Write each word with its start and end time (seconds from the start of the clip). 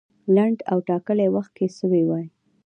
لنډ 0.35 0.57
او 0.71 0.77
ټاکلي 0.89 1.27
وخت 1.35 1.51
کې 1.57 1.67
سوی 1.79 2.03
وای. 2.05 2.25